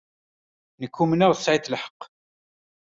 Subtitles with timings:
[0.81, 1.99] Nekk umneɣ tesɛiḍ lḥeqq.